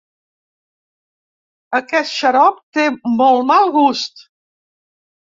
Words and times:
Aquest 1.81 2.15
xarop 2.23 2.59
té 2.79 2.89
molt 3.23 3.49
mal 3.55 3.73
gust. 3.81 4.29